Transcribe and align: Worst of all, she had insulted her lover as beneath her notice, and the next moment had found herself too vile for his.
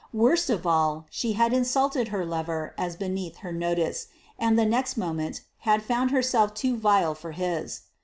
Worst 0.13 0.49
of 0.49 0.65
all, 0.65 1.05
she 1.11 1.33
had 1.33 1.53
insulted 1.53 2.07
her 2.07 2.25
lover 2.25 2.73
as 2.75 2.95
beneath 2.95 3.37
her 3.45 3.51
notice, 3.53 4.07
and 4.39 4.57
the 4.57 4.65
next 4.65 4.97
moment 4.97 5.41
had 5.59 5.83
found 5.83 6.09
herself 6.09 6.55
too 6.55 6.75
vile 6.75 7.13
for 7.13 7.33
his. 7.33 7.81